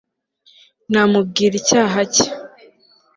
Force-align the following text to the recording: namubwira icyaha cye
namubwira 0.91 1.53
icyaha 1.61 1.99
cye 2.15 2.25